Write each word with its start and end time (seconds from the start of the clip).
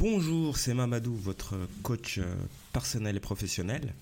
Bonjour, 0.00 0.56
c'est 0.56 0.72
Mamadou, 0.72 1.14
votre 1.14 1.58
coach 1.82 2.16
euh, 2.16 2.34
personnel 2.72 3.16
et 3.16 3.20
professionnel. 3.20 3.92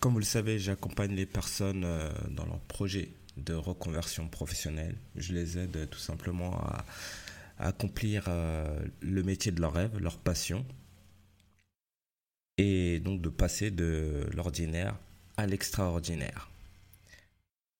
Comme 0.00 0.12
vous 0.12 0.18
le 0.18 0.24
savez, 0.26 0.58
j'accompagne 0.58 1.14
les 1.14 1.24
personnes 1.24 1.84
euh, 1.86 2.10
dans 2.28 2.44
leur 2.44 2.58
projet 2.58 3.08
de 3.38 3.54
reconversion 3.54 4.28
professionnelle. 4.28 4.94
Je 5.16 5.32
les 5.32 5.56
aide 5.56 5.88
tout 5.88 5.98
simplement 5.98 6.52
à, 6.58 6.84
accomplir 7.58 8.26
euh, 8.28 8.78
le 9.00 9.22
métier 9.22 9.50
de 9.50 9.62
leur 9.62 9.72
rêve, 9.72 9.98
leur 9.98 10.18
passion, 10.18 10.62
et 12.58 13.00
donc 13.00 13.22
de 13.22 13.30
passer 13.30 13.70
de 13.70 14.26
l'ordinaire 14.34 14.94
à 15.38 15.46
l'extraordinaire. 15.46 16.50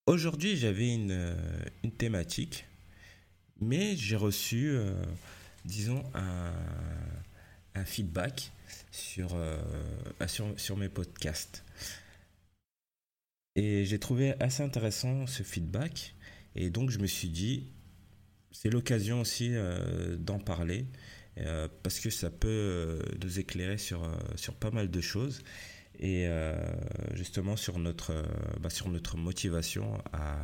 Aujourd'hui, 0.06 0.56
j'avais 0.56 0.94
une, 0.94 1.36
thématique, 1.98 2.64
mais 3.60 3.96
j'ai 3.96 4.16
reçu 4.16 4.78
disons, 5.66 6.02
un, 6.14 6.52
feedback 7.84 8.52
euh, 9.18 9.58
sur, 10.26 10.58
sur, 10.58 10.76
mes 10.76 10.88
podcasts. 10.88 11.64
Et 13.54 13.84
j'ai 13.84 13.98
trouvé 13.98 14.34
assez 14.40 14.62
intéressant 14.62 15.26
ce 15.26 15.42
feedback. 15.42 16.14
Et 16.54 16.70
donc, 16.70 16.90
je 16.90 16.98
me 16.98 17.06
suis 17.06 17.28
dit, 17.28 17.70
c'est 18.50 18.70
l'occasion 18.70 19.20
aussi 19.20 19.50
euh, 19.52 20.16
d'en 20.16 20.38
parler. 20.38 20.86
Euh, 21.38 21.68
parce 21.82 22.00
que 22.00 22.08
ça 22.08 22.30
peut 22.30 23.02
nous 23.22 23.38
éclairer 23.38 23.76
sur, 23.76 24.10
sur 24.36 24.54
pas 24.54 24.70
mal 24.70 24.90
de 24.90 25.00
choses 25.02 25.42
et 25.98 26.26
justement 27.12 27.56
sur 27.56 27.78
notre, 27.78 28.24
bah, 28.60 28.70
sur 28.70 28.88
notre 28.88 29.18
motivation 29.18 30.02
à, 30.14 30.42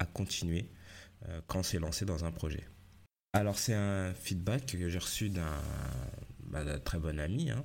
à 0.00 0.06
continuer 0.06 0.66
quand 1.46 1.60
on 1.60 1.62
s'est 1.62 1.78
lancé 1.78 2.04
dans 2.04 2.24
un 2.24 2.32
projet. 2.32 2.64
Alors 3.32 3.58
c'est 3.58 3.74
un 3.74 4.12
feedback 4.14 4.66
que 4.66 4.88
j'ai 4.88 4.98
reçu 4.98 5.28
d'un 5.28 5.62
bah, 6.50 6.78
très 6.80 6.98
bon 6.98 7.18
ami. 7.20 7.50
Hein. 7.50 7.64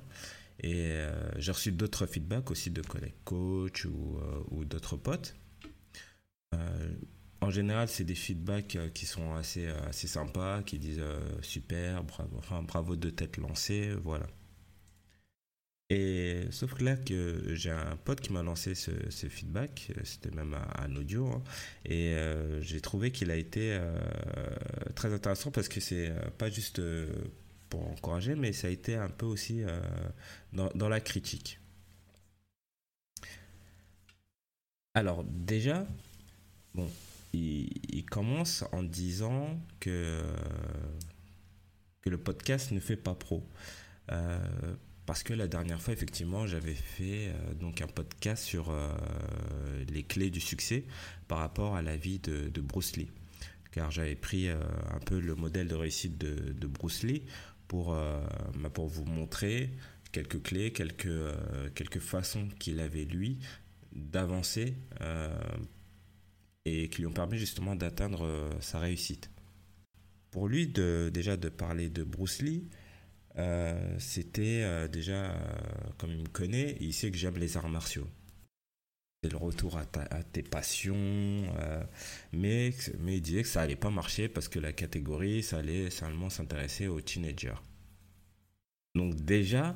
et 0.60 0.92
euh, 0.92 1.30
j'ai 1.38 1.52
reçu 1.52 1.72
d'autres 1.72 2.06
feedbacks 2.06 2.50
aussi 2.50 2.70
de 2.70 2.82
collègues 2.82 3.14
coach 3.24 3.84
ou, 3.84 4.18
euh, 4.18 4.64
d'autres 4.64 4.96
potes. 4.96 5.34
Euh, 6.54 6.94
en 7.40 7.50
général, 7.50 7.88
c'est 7.88 8.04
des 8.04 8.14
feedbacks 8.14 8.78
qui 8.94 9.06
sont 9.06 9.34
assez, 9.34 9.66
assez 9.66 10.06
sympas, 10.06 10.62
qui 10.62 10.78
disent 10.78 11.02
super, 11.42 12.02
bravo, 12.02 12.36
enfin, 12.38 12.62
bravo 12.62 12.96
de 12.96 13.10
t'être 13.10 13.36
lancé, 13.36 13.92
voilà. 14.02 14.26
Et 15.88 16.48
sauf 16.50 16.74
que 16.74 16.82
là, 16.82 16.96
que 16.96 17.54
j'ai 17.54 17.70
un 17.70 17.96
pote 17.96 18.20
qui 18.20 18.32
m'a 18.32 18.42
lancé 18.42 18.74
ce, 18.74 18.90
feedback, 19.28 19.92
c'était 20.02 20.32
même 20.32 20.56
un, 20.78 20.96
audio, 20.96 21.28
hein, 21.28 21.42
et 21.84 22.14
euh, 22.14 22.60
j'ai 22.60 22.80
trouvé 22.80 23.12
qu'il 23.12 23.30
a 23.30 23.36
été 23.36 23.72
euh, 23.72 23.96
très 24.96 25.12
intéressant 25.12 25.52
parce 25.52 25.68
que 25.68 25.78
c'est 25.78 26.08
euh, 26.10 26.30
pas 26.38 26.50
juste 26.50 26.82
pour 27.68 27.88
encourager, 27.88 28.34
mais 28.34 28.52
ça 28.52 28.66
a 28.66 28.70
été 28.70 28.96
un 28.96 29.08
peu 29.08 29.26
aussi 29.26 29.62
dans, 30.52 30.88
la 30.88 31.00
critique. 31.00 31.60
Alors 34.94 35.22
déjà, 35.22 35.86
bon, 36.74 36.90
il, 37.32 38.04
commence 38.10 38.64
en 38.72 38.82
disant 38.82 39.60
que, 39.78 40.20
que 42.00 42.10
le 42.10 42.18
podcast 42.18 42.72
ne 42.72 42.80
fait 42.80 42.96
pas 42.96 43.14
pro. 43.14 43.46
Parce 45.06 45.22
que 45.22 45.32
la 45.32 45.46
dernière 45.46 45.80
fois, 45.80 45.94
effectivement, 45.94 46.48
j'avais 46.48 46.74
fait 46.74 47.28
euh, 47.28 47.54
donc 47.54 47.80
un 47.80 47.86
podcast 47.86 48.42
sur 48.42 48.70
euh, 48.70 48.92
les 49.88 50.02
clés 50.02 50.30
du 50.30 50.40
succès 50.40 50.84
par 51.28 51.38
rapport 51.38 51.76
à 51.76 51.82
la 51.82 51.96
vie 51.96 52.18
de, 52.18 52.60
Bruce 52.60 52.96
Lee. 52.96 53.08
Car 53.70 53.92
j'avais 53.92 54.16
pris 54.16 54.48
euh, 54.48 54.56
un 54.92 54.98
peu 54.98 55.20
le 55.20 55.36
modèle 55.36 55.68
de 55.68 55.76
réussite 55.76 56.18
de, 56.18 56.66
Bruce 56.66 57.04
Lee 57.04 57.22
pour, 57.68 57.92
bah, 57.92 58.70
pour 58.72 58.88
vous 58.88 59.04
montrer 59.04 59.70
quelques 60.12 60.42
clés, 60.42 60.72
quelques, 60.72 61.08
quelques 61.74 61.98
façons 61.98 62.48
qu'il 62.58 62.80
avait, 62.80 63.04
lui, 63.04 63.38
d'avancer 63.92 64.74
et 66.64 66.88
qui 66.88 67.00
lui 67.00 67.06
ont 67.06 67.12
permis 67.12 67.38
justement 67.38 67.74
d'atteindre 67.74 68.50
sa 68.60 68.78
réussite. 68.78 69.30
Pour 70.30 70.48
lui, 70.48 70.68
déjà 70.68 71.36
de 71.36 71.48
parler 71.48 71.88
de 71.88 72.04
Bruce 72.04 72.40
Lee, 72.40 72.68
euh, 73.38 73.96
c'était 73.98 74.62
euh, 74.62 74.88
déjà, 74.88 75.30
euh, 75.30 75.38
comme 75.98 76.10
il 76.10 76.18
me 76.18 76.28
connaît, 76.28 76.76
il 76.80 76.92
sait 76.92 77.10
que 77.10 77.16
j'aime 77.16 77.36
les 77.36 77.56
arts 77.56 77.68
martiaux. 77.68 78.08
C'est 79.22 79.30
le 79.30 79.36
retour 79.38 79.78
à, 79.78 79.84
tes 80.22 80.42
passions, 80.42 81.42
mais, 82.32 82.70
mais 83.00 83.16
il 83.16 83.22
disait 83.22 83.42
que 83.42 83.48
ça 83.48 83.62
allait 83.62 83.74
pas 83.74 83.90
marcher 83.90 84.28
parce 84.28 84.46
que 84.46 84.60
la 84.60 84.72
catégorie, 84.72 85.42
ça 85.42 85.58
allait 85.58 85.90
seulement 85.90 86.30
s'intéresser 86.30 86.86
aux 86.86 87.00
teenagers. 87.00 87.56
Donc 88.94 89.16
déjà, 89.16 89.74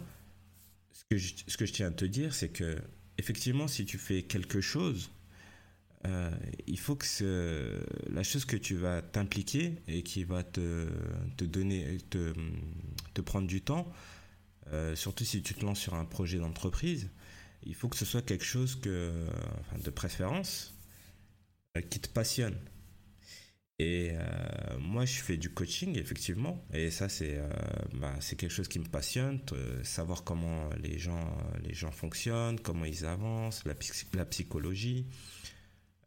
ce 0.93 1.05
que 1.11 1.17
je, 1.17 1.35
ce 1.47 1.57
que 1.57 1.67
je 1.67 1.73
tiens 1.73 1.89
à 1.89 1.91
te 1.91 2.05
dire, 2.05 2.33
c'est 2.35 2.51
que 2.51 2.79
effectivement, 3.19 3.67
si 3.67 3.87
tu 3.87 3.99
fais 3.99 4.23
quelque 4.23 4.61
chose 4.61 5.11
euh, 6.07 6.31
il 6.67 6.79
faut 6.79 6.97
que 6.97 7.85
la 8.09 8.23
chose 8.23 8.45
que 8.47 8.57
tu 8.57 8.75
vas 8.75 9.03
t'impliquer 9.03 9.83
et 9.87 10.03
qui 10.03 10.25
va 10.25 10.43
te, 10.43 10.89
te 11.37 11.45
donner, 11.45 11.99
te, 12.09 12.33
te, 13.13 13.21
prendre 13.21 13.47
du 13.47 13.61
temps, 13.61 13.93
euh, 14.73 14.97
surtout 14.97 15.25
si 15.25 15.43
tu 15.43 15.55
te 15.55 15.65
lances 15.65 15.81
sur 15.81 15.95
un 15.95 16.07
projet 16.07 16.39
d'entreprise, 16.39 17.11
il 17.65 17.75
faut 17.75 17.89
que 17.89 17.99
ce 17.99 18.07
soit 18.07 18.23
quelque 18.23 18.45
chose 18.45 18.77
que, 18.77 19.27
de 19.85 19.91
préférence 19.91 20.75
euh, 21.77 21.83
qui 21.83 22.01
te 22.01 22.09
passionne. 22.09 22.57
Et 23.79 24.13
moi, 24.79 25.07
je 25.07 25.23
fais 25.23 25.39
du 25.39 25.55
coaching, 25.55 25.99
effectivement, 25.99 26.63
et 26.71 26.91
ça, 26.91 27.09
c'est 27.09 27.41
bah, 27.95 28.13
quelque 28.37 28.51
chose 28.51 28.69
qui 28.69 28.79
me 28.79 28.85
passionne, 28.85 29.41
savoir 29.85 30.23
comment 30.23 30.69
les 30.83 30.99
gens, 30.99 31.35
les 31.65 31.73
gens 31.73 31.91
fonctionnent, 31.91 32.61
comment 32.61 32.85
ils 32.85 33.07
avancent, 33.07 33.65
la 33.65 34.27
psychologie. 34.27 35.07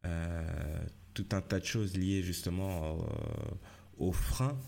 Euh, 0.06 0.86
tout 1.14 1.28
un 1.31 1.41
tas 1.41 1.59
de 1.59 1.66
choses 1.66 1.96
liées 1.96 2.24
justement 2.24 2.97
aux 3.97 4.12
freins, 4.12 4.59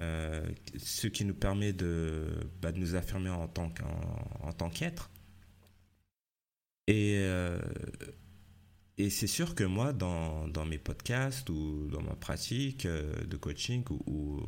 euh, 0.00 0.44
ce 0.76 1.06
qui 1.06 1.24
nous 1.24 1.34
permet 1.34 1.72
de, 1.72 2.26
bah, 2.60 2.72
nous 2.72 2.94
affirmer 2.96 3.30
en 3.30 3.46
tant 3.46 4.70
qu'être. 4.70 5.10
Et, 6.86 7.18
euh, 7.18 7.60
c'est 8.98 9.26
sûr 9.26 9.54
que 9.54 9.64
moi, 9.64 9.92
dans, 9.92 10.46
mes 10.66 10.78
podcasts 10.78 11.48
ou 11.50 11.88
dans 11.90 12.02
ma 12.02 12.14
pratique 12.14 12.86
de 12.86 13.36
coaching 13.36 13.84
ou, 14.06 14.40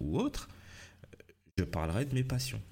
autre, 0.00 0.48
je 1.58 1.64
parlerai 1.64 2.06
de 2.06 2.14
mes 2.14 2.24
passions. 2.24 2.62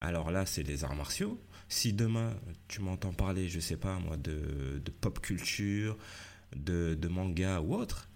Alors 0.00 0.30
là, 0.30 0.46
c'est 0.46 0.62
les 0.62 0.84
arts 0.84 0.94
martiaux, 0.94 1.40
si 1.68 1.92
demain 1.92 2.34
tu 2.68 2.80
m'entends 2.80 3.12
parler, 3.12 3.48
je 3.48 3.60
sais 3.60 3.76
pas 3.76 3.98
moi, 3.98 4.16
de, 4.16 4.82
pop 5.00 5.20
culture, 5.20 5.96
de, 6.54 7.08
manga 7.08 7.60
ou 7.60 7.74
autre, 7.74 8.08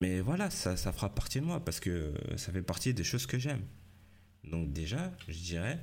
mais 0.00 0.20
voilà, 0.20 0.50
ça, 0.50 0.76
fera 0.76 1.14
partie 1.14 1.40
de 1.40 1.46
moi 1.46 1.64
parce 1.64 1.80
que 1.80 2.12
ça 2.36 2.52
fait 2.52 2.62
partie 2.62 2.92
des 2.92 3.04
choses 3.04 3.26
que 3.26 3.38
j'aime. 3.38 3.62
Donc 4.44 4.72
déjà, 4.72 5.12
je 5.28 5.38
dirais, 5.38 5.80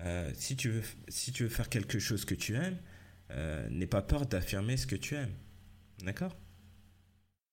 euh, 0.00 0.30
si, 0.34 0.56
tu 0.56 0.70
veux, 0.70 0.82
si 1.08 1.32
tu 1.32 1.44
veux 1.44 1.48
faire 1.48 1.68
quelque 1.68 1.98
chose 1.98 2.24
que 2.24 2.34
tu 2.34 2.54
aimes, 2.54 2.78
euh, 3.30 3.68
n'aie 3.70 3.86
pas 3.86 4.02
peur 4.02 4.26
d'affirmer 4.26 4.76
ce 4.76 4.86
que 4.86 4.96
tu 4.96 5.14
aimes. 5.14 5.34
D'accord? 6.04 6.36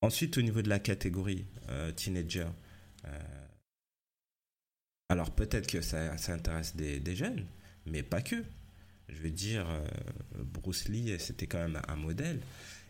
Ensuite, 0.01 0.37
au 0.37 0.41
niveau 0.41 0.61
de 0.61 0.69
la 0.69 0.79
catégorie 0.79 1.45
euh, 1.69 1.91
teenager, 1.91 2.47
alors 5.09 5.31
peut-être 5.31 5.67
que 5.67 5.81
ça, 5.81 6.13
intéresse 6.29 6.75
des, 6.75 7.15
jeunes, 7.15 7.45
mais 7.85 8.03
pas 8.03 8.21
que. 8.21 8.43
Je 9.09 9.21
veux 9.21 9.31
dire, 9.31 9.69
euh, 9.69 9.85
Bruce 10.43 10.87
Lee, 10.87 11.15
c'était 11.19 11.47
quand 11.47 11.59
même 11.59 11.79
un 11.87 11.95
modèle. 11.95 12.39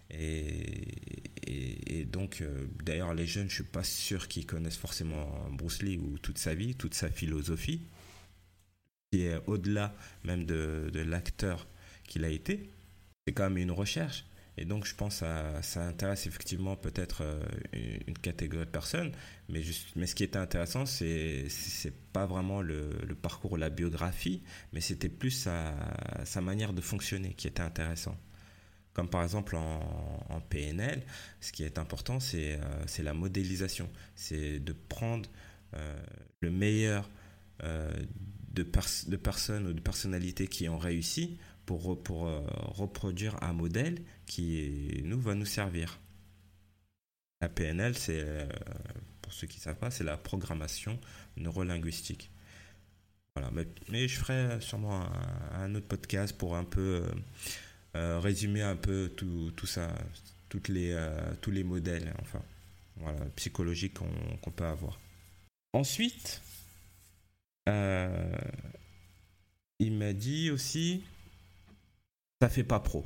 Et, 0.09 0.87
et, 1.47 2.05
donc, 2.05 2.41
euh, 2.41 2.67
d'ailleurs, 2.83 3.13
les 3.13 3.25
jeunes, 3.25 3.49
je 3.49 3.55
suis 3.55 3.63
pas 3.63 3.83
sûr 3.83 4.27
qu'ils 4.27 4.45
connaissent 4.45 4.77
forcément 4.77 5.49
Bruce 5.51 5.81
Lee 5.81 5.97
ou 5.97 6.17
toute 6.19 6.37
sa 6.37 6.53
vie, 6.53 6.75
toute 6.75 6.93
sa 6.93 7.09
philosophie, 7.09 7.81
qui 9.11 9.23
est 9.23 9.37
au-delà 9.47 9.95
même 10.23 10.45
de, 10.45 10.89
de 10.93 10.99
l'acteur 11.01 11.67
qu'il 12.07 12.23
a 12.23 12.29
été. 12.29 12.69
C'est 13.25 13.33
quand 13.33 13.49
même 13.49 13.57
une 13.57 13.71
recherche. 13.71 14.25
Et 14.57 14.65
donc, 14.65 14.85
je 14.85 14.95
pense 14.95 15.19
que 15.19 15.25
ça, 15.61 15.85
intéresse 15.85 16.27
effectivement 16.27 16.75
peut-être 16.77 17.23
euh, 17.23 17.43
une 18.07 18.17
catégorie 18.17 18.65
de 18.65 18.71
personnes. 18.71 19.11
Mais, 19.49 19.61
juste, 19.61 19.89
mais 19.95 20.07
ce 20.07 20.15
qui 20.15 20.23
était 20.23 20.37
intéressant, 20.37 20.85
c'est 20.85 21.47
pas 22.13 22.25
vraiment 22.25 22.61
le, 22.61 22.89
le, 23.05 23.15
parcours, 23.15 23.57
la 23.57 23.69
biographie, 23.69 24.41
mais 24.71 24.79
c'était 24.79 25.09
plus 25.09 25.31
sa, 25.31 25.73
sa, 26.23 26.41
manière 26.41 26.71
de 26.71 26.81
fonctionner 26.81 27.33
qui 27.33 27.47
était 27.47 27.61
intéressant. 27.61 28.17
Comme 28.93 29.09
par 29.09 29.23
exemple 29.23 29.57
en, 29.57 30.39
PNL, 30.49 31.03
ce 31.41 31.51
qui 31.51 31.63
est 31.63 31.77
important, 31.77 32.21
c'est 32.21 32.57
euh, 32.61 33.03
la 33.03 33.13
modélisation. 33.13 33.89
C'est 34.15 34.59
de 34.59 34.71
prendre 34.71 35.29
euh, 35.73 35.99
le 36.39 36.49
meilleur 36.49 37.09
de, 37.61 38.63
de 39.07 39.15
personnes 39.17 39.67
ou 39.67 39.73
de 39.73 39.79
personnalités 39.79 40.47
qui 40.47 40.67
ont 40.69 40.77
réussi 40.77 41.37
pour, 41.65 42.27
euh, 42.27 42.41
reproduire 42.67 43.41
un 43.43 43.53
modèle 43.53 44.01
qui 44.25 45.01
nous 45.03 45.19
va 45.19 45.35
nous 45.35 45.45
servir. 45.45 45.99
La 47.41 47.49
PNL, 47.49 47.97
c'est, 47.97 48.21
euh, 48.23 48.47
pour 49.21 49.33
ceux 49.33 49.47
qui 49.47 49.57
ne 49.57 49.63
savent 49.63 49.77
pas, 49.77 49.91
c'est 49.91 50.03
la 50.03 50.17
programmation 50.17 50.99
neurolinguistique. 51.37 52.31
Voilà, 53.35 53.51
mais, 53.89 54.07
je 54.07 54.17
ferai 54.17 54.61
sûrement 54.61 55.05
un, 55.51 55.75
autre 55.75 55.87
podcast 55.87 56.37
pour 56.37 56.55
un 56.55 56.63
peu 56.63 57.03
résumer 57.93 58.61
un 58.61 58.77
peu 58.77 59.11
tout, 59.15 59.51
tout 59.57 59.65
ça, 59.65 59.93
toutes 60.47 60.69
les, 60.69 60.97
tous 61.41 61.51
les 61.51 61.65
modèles, 61.65 62.13
enfin, 62.21 62.41
voilà, 62.95 63.19
psychologiques 63.35 63.95
qu'on 63.95 64.51
peut 64.51 64.65
avoir. 64.65 65.01
Ensuite, 65.73 66.41
il 67.67 67.73
m'a 69.91 70.13
dit 70.13 70.49
aussi, 70.49 71.03
ça 72.41 72.49
fait 72.49 72.63
pas 72.63 72.79
pro. 72.79 73.05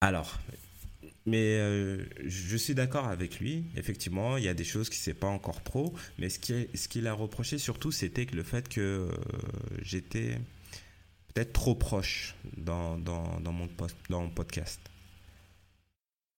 Alors, 0.00 0.38
mais 1.26 1.58
euh, 1.58 2.06
je 2.24 2.56
suis 2.56 2.74
d'accord 2.74 3.08
avec 3.08 3.38
lui. 3.38 3.66
Effectivement, 3.76 4.38
il 4.38 4.44
y 4.44 4.48
a 4.48 4.54
des 4.54 4.64
choses 4.64 4.88
qui 4.88 4.96
c'est 4.96 5.14
pas 5.14 5.26
encore 5.26 5.60
pro, 5.60 5.94
mais 6.18 6.30
ce 6.30 6.38
qu'il 6.38 6.68
ce 6.74 7.06
a 7.06 7.12
reproché 7.12 7.58
surtout, 7.58 7.92
c'était 7.92 8.24
que 8.24 8.34
le 8.34 8.42
fait 8.42 8.68
que 8.68 8.80
euh, 8.80 9.10
j'étais 9.82 10.38
peut-être 11.34 11.52
trop 11.52 11.74
proche 11.74 12.34
dans, 12.56 12.96
dans 12.96 13.52
mon 13.52 14.28
podcast. 14.30 14.80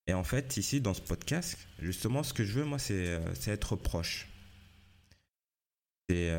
Et 0.08 0.12
en 0.12 0.24
fait, 0.24 0.56
ici, 0.56 0.80
dans 0.80 0.94
ce 0.94 1.02
podcast, 1.02 1.56
justement, 1.78 2.24
ce 2.24 2.34
que 2.34 2.42
je 2.42 2.58
veux, 2.58 2.64
moi, 2.64 2.80
c'est 2.80 3.06
euh, 3.06 3.20
être 3.46 3.76
proche. 3.76 4.26
C'est 6.08 6.34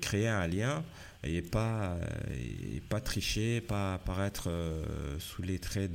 créer 0.00 0.28
un 0.28 0.46
lien 0.46 0.82
et 1.24 1.42
pas, 1.42 1.96
pas 2.88 3.00
tricher, 3.00 3.60
pas 3.60 3.94
apparaître 3.94 4.48
euh, 4.48 5.18
sous 5.18 5.42
les 5.42 5.58
traits 5.58 5.92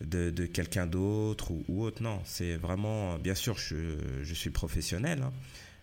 de, 0.00 0.30
de, 0.30 0.46
quelqu'un 0.46 0.86
d'autre 0.86 1.52
ou, 1.68 1.84
autre. 1.84 2.02
Non, 2.02 2.20
c'est 2.24 2.56
vraiment, 2.56 3.18
bien 3.18 3.34
sûr, 3.34 3.58
je, 3.58 3.96
je 4.22 4.34
suis 4.34 4.50
professionnel. 4.50 5.22
Hein. 5.22 5.32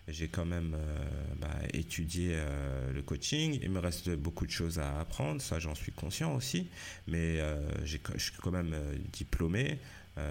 J'ai 0.08 0.28
quand 0.28 0.46
même 0.46 0.74
euh, 0.74 1.34
bah, 1.38 1.54
étudié 1.72 2.30
euh, 2.32 2.92
le 2.92 3.02
coaching. 3.02 3.58
Il 3.62 3.70
me 3.70 3.78
reste 3.78 4.10
beaucoup 4.10 4.46
de 4.46 4.50
choses 4.50 4.78
à 4.78 4.98
apprendre, 5.00 5.40
ça 5.40 5.58
j'en 5.58 5.74
suis 5.74 5.92
conscient 5.92 6.34
aussi. 6.34 6.68
Mais 7.06 7.38
je 7.84 7.98
suis 8.16 8.32
quand 8.40 8.50
même 8.50 8.74
diplômé, 9.12 9.78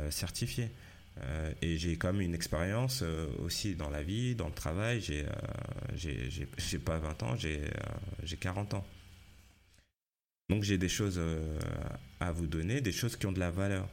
certifié. 0.09 0.69
Euh, 1.17 1.53
et 1.61 1.77
j'ai 1.77 1.97
quand 1.97 2.13
même 2.13 2.21
une 2.21 2.35
expérience 2.35 3.01
euh, 3.03 3.27
aussi 3.39 3.75
dans 3.75 3.89
la 3.89 4.03
vie, 4.03 4.35
dans 4.35 4.47
le 4.47 4.53
travail. 4.53 5.01
J'ai 5.01 5.25
euh, 5.25 6.79
pas 6.83 6.97
20 6.97 7.23
ans, 7.23 7.35
j'ai 7.35 8.37
40 8.37 8.75
ans. 8.75 8.85
Donc 10.49 10.63
j'ai 10.63 10.77
des 10.77 10.89
choses 10.89 11.21
à 12.19 12.31
vous 12.31 12.47
donner, 12.47 12.81
des 12.81 12.91
choses 12.91 13.15
qui 13.15 13.27
ont 13.27 13.31
de 13.31 13.39
la 13.39 13.51
valeur. 13.51 13.87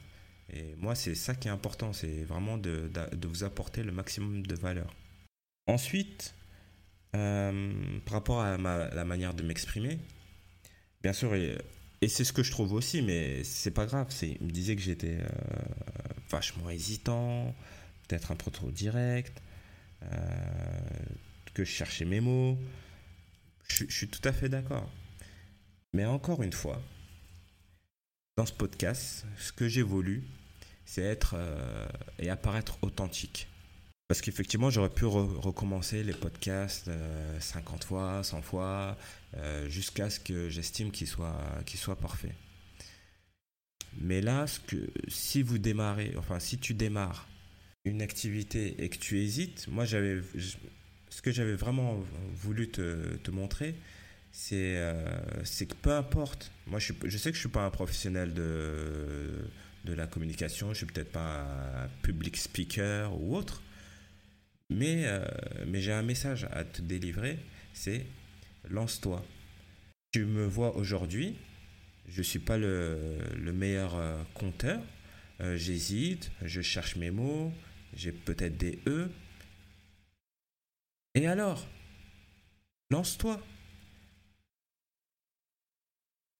Et 0.52 0.74
moi, 0.78 0.94
c'est 0.94 1.14
ça 1.14 1.34
qui 1.34 1.48
est 1.48 1.50
important, 1.50 1.92
c'est 1.92 2.24
vraiment 2.24 2.56
de, 2.56 2.88
de, 3.12 3.28
vous 3.28 3.44
apporter 3.44 3.82
le 3.82 3.92
maximum 3.92 4.46
de 4.46 4.54
valeur. 4.54 4.94
Ensuite, 5.66 6.34
par 7.12 7.52
rapport 8.08 8.40
à 8.40 8.56
la 8.56 9.04
manière 9.04 9.34
de 9.34 9.42
m'exprimer, 9.42 9.98
bien 11.02 11.12
sûr, 11.12 11.34
et, 11.34 11.58
et 12.00 12.08
c'est 12.08 12.24
ce 12.24 12.32
que 12.32 12.42
je 12.42 12.50
trouve 12.50 12.72
aussi, 12.72 13.02
mais 13.02 13.44
c'est 13.44 13.70
pas 13.70 13.84
grave. 13.84 14.06
Il 14.22 14.46
me 14.46 14.50
disait 14.50 14.76
que 14.76 14.82
j'étais 14.82 15.18
vachement 16.30 16.70
hésitant, 16.70 17.54
peut-être 18.06 18.32
un 18.32 18.36
peu 18.36 18.50
trop 18.50 18.70
direct, 18.70 19.42
euh, 20.02 20.08
que 21.54 21.64
je 21.64 21.70
cherchais 21.70 22.04
mes 22.04 22.20
mots. 22.20 22.58
Je, 23.68 23.84
suis 23.88 24.08
tout 24.08 24.26
à 24.28 24.32
fait 24.32 24.48
d'accord. 24.48 24.90
Mais 25.92 26.04
encore 26.04 26.42
une 26.42 26.52
fois, 26.52 26.80
dans 28.36 28.46
ce 28.46 28.52
podcast, 28.52 29.24
ce 29.38 29.52
que 29.52 29.68
j'ai 29.68 29.82
voulu, 29.82 30.24
c'est 30.84 31.02
être 31.02 31.34
euh, 31.36 31.88
et 32.18 32.28
apparaître 32.30 32.78
authentique. 32.82 33.48
Parce 34.08 34.20
qu'effectivement, 34.20 34.70
j'aurais 34.70 34.90
pu 34.90 35.04
recommencer 35.04 36.04
les 36.04 36.12
podcasts 36.12 36.88
50 37.40 37.82
euh, 37.82 37.86
fois, 37.86 38.22
100 38.22 38.42
fois, 38.42 38.96
jusqu'à 39.66 40.10
ce 40.10 40.20
que 40.20 40.48
j'estime 40.48 40.92
qu'ils 40.92 41.08
soient, 41.08 41.36
qu'ils 41.64 41.80
soient 41.80 41.96
parfaits. 41.96 42.32
Mais 44.00 44.20
là, 44.20 44.46
ce 44.46 44.60
que, 44.60 44.76
si 45.08 45.42
vous 45.42 45.58
démarrez, 45.58 46.12
enfin, 46.16 46.38
si 46.38 46.58
tu 46.58 46.74
démarres 46.74 47.28
une 47.84 48.02
activité 48.02 48.74
et 48.82 48.88
que 48.88 48.98
tu 48.98 49.18
hésites, 49.20 49.68
moi, 49.68 49.84
j'avais, 49.84 50.20
ce 51.08 51.22
que 51.22 51.30
j'avais 51.30 51.54
vraiment 51.54 52.02
voulu 52.34 52.68
te, 52.68 53.30
montrer, 53.30 53.74
c'est, 54.32 54.76
euh, 54.76 55.02
que 55.42 55.74
peu 55.80 55.92
importe, 55.92 56.52
moi, 56.66 56.78
je, 56.78 56.92
sais 57.16 57.30
que 57.30 57.36
je 57.36 57.40
suis 57.40 57.48
pas 57.48 57.64
un 57.64 57.70
professionnel 57.70 58.34
de, 58.34 59.48
de 59.84 59.92
la 59.94 60.06
communication, 60.06 60.72
je 60.72 60.78
suis 60.78 60.86
peut-être 60.86 61.12
pas 61.12 61.84
un 61.84 61.88
public 62.02 62.36
speaker 62.36 63.18
ou 63.18 63.36
autre, 63.36 63.62
mais, 64.68 65.04
euh, 65.06 65.24
mais 65.66 65.80
j'ai 65.80 65.92
un 65.92 66.02
message 66.02 66.48
à 66.50 66.64
te 66.64 66.82
délivrer, 66.82 67.38
c'est 67.72 68.04
lance-toi. 68.68 69.24
Tu 70.12 70.24
me 70.24 70.44
vois 70.44 70.76
aujourd'hui, 70.76 71.36
je 72.08 72.18
ne 72.18 72.22
suis 72.22 72.38
pas 72.38 72.58
le, 72.58 73.18
meilleur 73.52 73.94
euh, 73.94 74.22
conteur. 74.34 74.82
Euh, 75.40 75.56
j'hésite, 75.56 76.30
je 76.42 76.62
cherche 76.62 76.96
mes 76.96 77.10
mots, 77.10 77.52
j'ai 77.94 78.12
peut-être 78.12 78.56
des 78.56 78.78
E. 78.86 79.10
Et 81.14 81.26
alors 81.26 81.66
Lance-toi. 82.90 83.40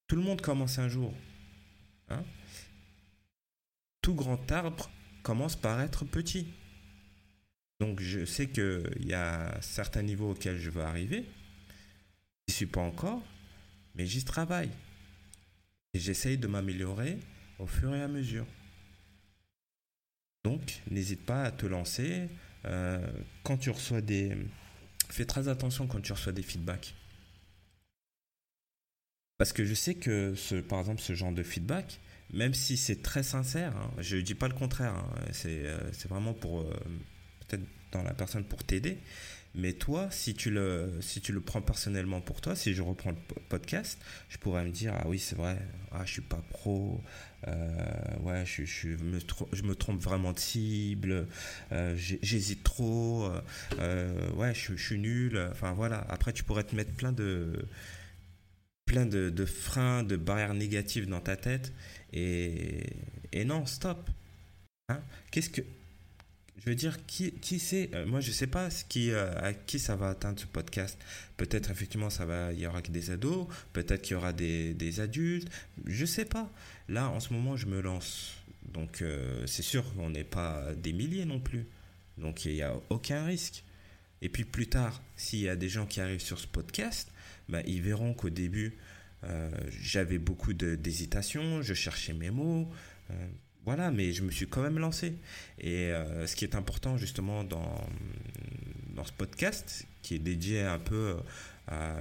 Tout 0.07 0.17
le 0.17 0.23
monde 0.23 0.41
commence 0.41 0.79
un 0.79 0.89
jour. 0.89 1.13
Hein 2.09 2.23
Tout 4.01 4.15
grand 4.15 4.51
arbre 4.53 4.89
commence 5.25 5.57
par 5.57 5.81
être 5.81 6.05
petit. 6.05 6.47
Donc 7.81 8.01
je 8.01 8.25
sais 8.25 8.49
qu'il 8.49 9.07
y 9.07 9.13
a 9.13 9.61
certains 9.61 10.03
niveaux 10.03 10.31
auxquels 10.31 10.59
je 10.59 10.71
veux 10.71 10.83
arriver. 10.83 11.25
Je 12.47 12.53
n'y 12.53 12.55
suis 12.55 12.67
pas 12.67 12.81
encore, 12.81 13.23
mais 13.97 14.07
j'y 14.07 14.25
travaille. 14.25 14.71
Et 15.95 15.99
j'essaye 15.99 16.39
de 16.39 16.47
m'améliorer 16.47 17.19
au 17.59 17.67
fur 17.67 17.95
et 17.95 18.03
à 18.03 18.09
mesure. 18.09 18.47
Donc, 20.45 20.81
n'hésite 20.91 21.25
pas 21.25 21.45
à 21.45 21.51
te 21.51 21.67
lancer. 21.67 22.29
Euh, 22.67 23.05
quand 23.43 23.57
tu 23.57 23.71
reçois 23.71 24.01
des... 24.01 24.37
Fais 25.09 25.25
très 25.25 25.49
attention 25.49 25.87
quand 25.87 26.01
tu 26.01 26.13
reçois 26.13 26.33
des 26.33 26.43
feedbacks. 26.43 26.95
Parce 29.39 29.53
que 29.53 29.65
je 29.65 29.75
sais 29.75 29.95
que, 29.95 30.35
ce, 30.35 30.57
par 30.57 30.81
exemple, 30.81 31.01
ce 31.01 31.15
genre 31.15 31.33
de 31.33 31.43
feedback, 31.43 32.01
même 32.33 32.55
si 32.55 32.77
c'est 32.77 33.03
très 33.03 33.23
sincère, 33.23 33.77
hein, 33.77 33.91
je 33.99 34.17
ne 34.17 34.23
dis 34.23 34.35
pas 34.35 34.49
le 34.49 34.55
contraire, 34.55 34.95
hein, 34.95 35.11
euh, 35.47 35.91
c'est 35.93 36.09
vraiment 36.09 36.33
pour, 36.33 36.61
euh, 36.61 36.73
peut-être 37.47 37.65
dans 37.93 38.03
la 38.03 38.15
personne 38.15 38.45
pour 38.45 38.65
t'aider, 38.65 38.99
mais 39.57 39.73
toi, 39.73 40.09
si 40.11 40.35
tu 40.35 40.51
le, 40.51 40.99
si 41.01 41.23
tu 41.23 41.33
le 41.33 41.41
prends 41.41 41.63
personnellement 41.63 42.21
pour 42.21 42.43
toi, 42.43 42.55
si 42.55 42.75
je 42.75 42.83
reprends 42.83 43.11
le 43.11 43.17
podcast, 43.49 43.99
je 44.29 44.37
pourrais 44.37 44.65
me 44.65 44.71
dire 44.71 44.93
ah 44.95 45.09
oui 45.09 45.19
c'est 45.19 45.35
vrai, 45.35 45.59
ah 45.93 46.05
je 46.05 46.13
suis 46.13 46.23
pas 46.23 46.43
pro, 46.51 47.01
euh, 47.49 48.19
ouais 48.21 48.45
je, 48.45 48.65
je, 48.65 48.89
me, 48.89 49.19
je 49.53 49.63
me 49.63 49.75
trompe 49.75 50.01
vraiment 50.03 50.33
de 50.33 50.39
cible, 50.39 51.27
euh, 51.73 51.97
j'hésite 51.97 52.65
trop, 52.65 53.31
euh, 53.79 54.31
ouais 54.33 54.55
je, 54.55 54.75
suis 54.75 54.99
nul. 54.99 55.39
Enfin 55.51 55.73
voilà. 55.73 56.05
Après 56.11 56.35
tu 56.35 56.45
pourrais 56.45 56.65
te 56.65 56.77
mettre 56.77 56.93
plein 56.93 57.13
de 57.13 57.67
plein 58.85 59.07
de, 59.07 59.31
de 59.31 59.45
freins, 59.47 60.03
de 60.03 60.17
barrières 60.17 60.55
négatives 60.55 61.09
dans 61.09 61.21
ta 61.21 61.37
tête 61.37 61.73
et, 62.13 62.85
et 63.33 63.45
non 63.45 63.65
stop. 63.67 64.11
Hein 64.91 65.01
Qu'est-ce 65.31 65.51
que 65.51 65.63
je 66.59 66.71
veux 66.71 66.75
dire, 66.75 67.05
qui, 67.07 67.33
qui 67.33 67.59
sait 67.59 67.91
euh, 67.95 68.07
Moi, 68.07 68.21
je 68.21 68.31
sais 68.31 68.47
pas 68.47 68.69
euh, 68.97 69.33
à 69.41 69.53
qui 69.53 69.79
ça 69.79 69.95
va 69.97 70.09
atteindre 70.09 70.41
ce 70.41 70.47
podcast. 70.47 70.99
Peut-être, 71.37 71.71
effectivement, 71.71 72.11
ça 72.11 72.25
va, 72.25 72.53
il 72.53 72.61
y 72.61 72.67
aura 72.67 72.83
que 72.83 72.91
des 72.91 73.11
ados. 73.11 73.47
Peut-être 73.73 74.03
qu'il 74.03 74.15
y 74.15 74.17
aura 74.17 74.33
des, 74.33 74.75
des, 74.75 75.01
adultes. 75.01 75.51
Je 75.85 76.07
sais 76.07 76.25
pas. 76.25 76.51
Là, 76.89 77.11
en 77.11 77.21
ce 77.21 77.33
moment, 77.33 77.57
je 77.57 77.67
me 77.67 77.81
lance. 77.81 78.35
Donc, 78.73 79.03
euh, 79.03 79.47
c'est 79.47 79.63
sûr 79.63 79.85
qu'on 79.95 80.11
n'est 80.11 80.25
pas 80.25 80.75
des 80.75 80.93
milliers 80.93 81.27
non 81.27 81.41
plus. 81.41 81.67
Donc, 82.19 82.45
il 82.47 82.55
n'y 82.55 82.63
a 82.63 82.75
aucun 82.89 83.25
risque. 83.25 83.63
Et 84.23 84.31
puis, 84.31 84.45
plus 84.45 84.69
tard, 84.69 85.03
s'il 85.15 85.41
y 85.41 85.49
a 85.49 85.57
des 85.57 85.69
gens 85.69 85.85
qui 85.87 86.01
arrivent 86.01 86.21
sur 86.21 86.39
ce 86.39 86.47
podcast, 86.47 87.13
bah, 87.51 87.61
ils 87.67 87.83
verront 87.83 88.15
qu'au 88.15 88.31
début, 88.31 88.77
j'avais 89.81 90.19
beaucoup 90.19 90.53
d'hésitation. 90.53 91.61
Je 91.61 91.75
cherchais 91.75 92.13
mes 92.13 92.31
mots. 92.31 92.71
Voilà, 93.67 93.91
mais 93.91 94.13
je 94.13 94.23
me 94.23 94.31
suis 94.31 94.47
quand 94.47 94.63
même 94.63 94.79
lancé. 94.79 95.13
Et 95.59 95.91
euh, 95.91 96.25
ce 96.29 96.37
qui 96.37 96.45
est 96.45 96.55
important 96.55 96.97
justement 96.97 97.43
dans, 97.43 97.85
dans 98.95 99.05
ce 99.05 99.13
podcast, 99.13 99.87
qui 100.03 100.15
est 100.15 100.21
dédié 100.21 100.63
un 100.63 100.79
peu, 100.79 101.17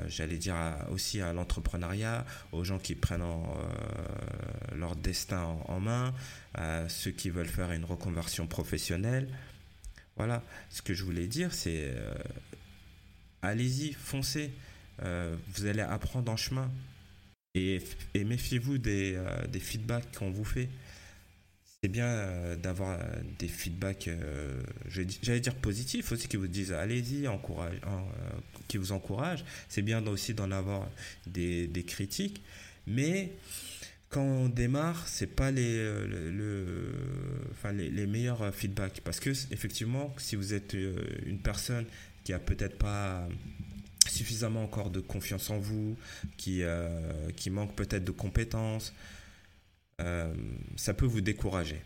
j'allais 0.08 0.38
dire 0.38 0.56
aussi 0.92 1.22
à 1.22 1.34
l'entrepreneuriat, 1.34 2.24
aux 2.52 2.64
gens 2.64 2.78
qui 2.78 2.94
prennent 2.94 3.24
euh, 3.24 4.76
leur 4.76 4.96
destin 4.96 5.58
en, 5.68 5.80
main, 5.80 6.14
à 6.54 6.88
ceux 6.88 7.10
qui 7.10 7.32
veulent 7.32 7.48
faire 7.48 7.72
une 7.72 7.84
reconversion 7.84 8.46
professionnelle. 8.46 9.28
Voilà, 10.18 10.44
ce 10.70 10.84
que 10.84 10.94
je 10.94 11.04
voulais 11.04 11.26
dire, 11.26 11.52
c'est 11.52 11.96
euh, 11.96 12.14
allez-y, 13.42 13.94
foncez. 13.94 14.52
vous 15.02 15.66
allez 15.66 15.82
apprendre 15.82 16.32
en 16.32 16.38
chemin. 16.38 16.70
Et, 17.56 17.82
méfiez-vous 18.14 18.78
des, 18.78 19.20
des 19.50 19.60
feedbacks 19.60 20.16
qu'on 20.16 20.30
vous 20.30 20.46
fait 20.46 20.70
c'est 21.86 21.92
bien 21.92 22.08
euh, 22.08 22.56
d'avoir 22.56 22.98
des 23.38 23.48
feedbacks, 23.48 24.10
j'allais 24.90 25.40
dire 25.40 25.54
positifs 25.54 26.12
aussi, 26.12 26.28
qui 26.28 26.36
vous 26.36 26.48
disent 26.48 26.74
allez-y, 26.74 27.28
encourage, 27.28 27.76
qui 28.68 28.78
vous 28.78 28.92
encouragent. 28.92 29.46
C'est 29.70 29.84
bien 29.84 30.04
aussi 30.08 30.34
d'en 30.34 30.50
avoir 30.50 30.90
des, 31.28 31.68
des, 31.68 31.84
critiques, 31.84 32.42
mais 32.88 33.34
quand 34.10 34.24
on 34.24 34.50
démarre, 34.50 35.08
c'est 35.08 35.28
pas 35.28 35.52
les, 35.52 35.88
les, 37.92 38.08
meilleurs 38.08 38.52
feedbacks 38.56 39.02
parce 39.04 39.20
que 39.20 39.30
effectivement, 39.52 40.12
si 40.18 40.36
vous 40.36 40.56
êtes 40.56 40.76
une 41.28 41.38
personne 41.38 41.86
qui 42.24 42.34
a 42.34 42.40
peut-être 42.40 42.80
pas 42.80 43.28
suffisamment 44.10 44.64
encore 44.64 44.90
de 44.90 45.02
confiance 45.02 45.52
en 45.52 45.60
vous, 45.60 45.96
qui, 46.38 46.64
euh, 46.64 47.30
qui 47.36 47.52
manque 47.52 47.76
peut-être 47.76 48.06
de 48.06 48.12
compétences, 48.12 48.92
euh, 50.02 50.34
ça 50.76 50.94
peut 50.94 51.06
vous 51.06 51.22
décourager. 51.22 51.82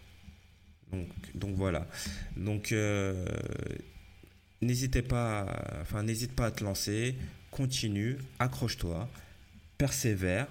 Donc, 1.35 1.55
voilà. 1.55 1.87
Donc 2.35 2.71
euh, 2.71 3.25
n'hésitez 4.61 5.03
pas, 5.03 5.45
enfin 5.81 6.01
n'hésite 6.01 6.35
pas 6.35 6.47
à 6.47 6.51
te 6.51 6.63
lancer, 6.63 7.15
continue, 7.51 8.17
accroche-toi, 8.39 9.07
persévère. 9.77 10.47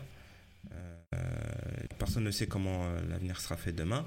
personne 1.99 2.25
ne 2.25 2.31
sait 2.31 2.47
comment 2.47 2.89
l'avenir 3.09 3.41
sera 3.41 3.57
fait 3.57 3.73
demain 3.73 4.07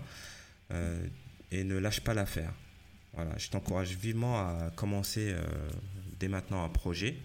et 1.52 1.66
ne 1.66 1.78
lâche 1.78 2.00
pas 2.00 2.14
l'affaire. 2.14 2.54
Voilà, 3.14 3.38
je 3.38 3.50
t'encourage 3.50 3.98
vivement 3.98 4.40
à 4.40 4.72
commencer 4.78 5.36
dès 6.18 6.30
maintenant 6.30 6.64
un 6.64 6.70
projet 6.70 7.18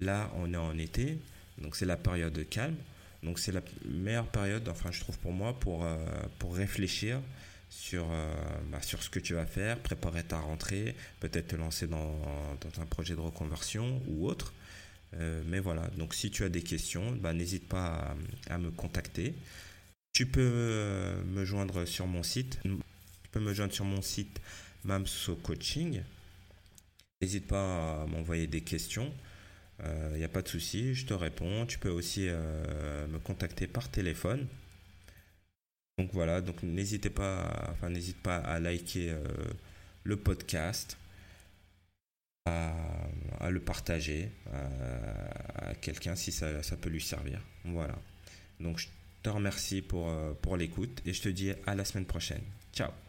Là, 0.00 0.30
on 0.34 0.52
est 0.52 0.56
en 0.56 0.76
été, 0.78 1.18
donc 1.58 1.76
c'est 1.76 1.86
la 1.86 1.96
période 1.96 2.32
de 2.32 2.42
calme. 2.42 2.76
Donc 3.22 3.38
c'est 3.38 3.52
la 3.52 3.62
meilleure 3.84 4.26
période, 4.26 4.68
enfin 4.68 4.90
je 4.90 5.00
trouve 5.00 5.18
pour 5.18 5.32
moi, 5.32 5.58
pour, 5.58 5.84
euh, 5.84 5.96
pour 6.38 6.56
réfléchir 6.56 7.20
sur, 7.70 8.06
euh, 8.10 8.34
bah, 8.70 8.82
sur 8.82 9.02
ce 9.02 9.08
que 9.08 9.20
tu 9.20 9.34
vas 9.34 9.46
faire, 9.46 9.78
préparer 9.78 10.24
ta 10.24 10.38
rentrée, 10.38 10.96
peut-être 11.20 11.48
te 11.48 11.56
lancer 11.56 11.86
dans, 11.86 12.18
dans, 12.60 12.82
un 12.82 12.86
projet 12.86 13.14
de 13.14 13.20
reconversion 13.20 14.02
ou 14.08 14.26
autre. 14.26 14.52
Euh, 15.14 15.42
mais 15.46 15.60
voilà, 15.60 15.86
donc 15.98 16.14
si 16.14 16.30
tu 16.30 16.42
as 16.42 16.48
des 16.48 16.62
questions, 16.62 17.12
bah, 17.12 17.32
n'hésite 17.32 17.68
pas 17.68 18.16
à, 18.50 18.58
me 18.58 18.70
contacter. 18.70 19.34
Tu 20.12 20.26
peux 20.26 21.22
me 21.24 21.44
joindre 21.44 21.86
sur 21.86 22.06
mon 22.06 22.22
site. 22.22 22.58
Tu 22.62 23.30
peux 23.30 23.40
me 23.40 23.54
joindre 23.54 23.72
sur 23.72 23.84
mon 23.84 24.02
site 24.02 24.40
Mamso 24.84 25.36
Coaching. 25.36 26.02
N'hésite 27.22 27.46
pas 27.46 28.02
à 28.02 28.06
m'envoyer 28.06 28.46
des 28.46 28.60
questions. 28.60 29.10
Il 29.78 29.84
euh, 29.86 30.16
n'y 30.16 30.24
a 30.24 30.28
pas 30.28 30.42
de 30.42 30.48
souci, 30.48 30.94
je 30.94 31.06
te 31.06 31.14
réponds. 31.14 31.66
Tu 31.66 31.78
peux 31.78 31.90
aussi 31.90 32.26
euh, 32.28 33.06
me 33.08 33.18
contacter 33.18 33.66
par 33.66 33.88
téléphone. 33.88 34.46
Donc 35.98 36.10
voilà, 36.12 36.40
donc 36.40 36.62
n'hésitez 36.62 37.10
pas, 37.10 37.68
enfin 37.70 37.90
n'hésite 37.90 38.16
pas 38.22 38.36
à 38.36 38.58
liker 38.58 39.10
euh, 39.10 39.22
le 40.04 40.16
podcast, 40.16 40.96
à, 42.46 42.72
le 43.50 43.60
partager 43.60 44.30
à, 45.54 45.74
quelqu'un 45.74 46.16
si 46.16 46.32
ça, 46.32 46.62
ça, 46.62 46.76
peut 46.76 46.88
lui 46.88 47.02
servir. 47.02 47.40
Voilà. 47.64 47.98
Donc 48.58 48.78
je 48.78 48.88
te 49.22 49.28
remercie 49.28 49.82
pour, 49.82 50.10
pour 50.40 50.56
l'écoute 50.56 51.02
et 51.04 51.12
je 51.12 51.22
te 51.22 51.28
dis 51.28 51.52
à 51.66 51.74
la 51.74 51.84
semaine 51.84 52.06
prochaine. 52.06 52.42
Ciao 52.72 53.01